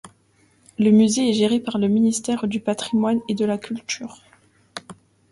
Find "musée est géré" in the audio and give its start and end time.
0.89-1.59